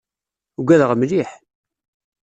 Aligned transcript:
Ugadeɣ 0.59 0.91
mliḥ. 0.95 1.29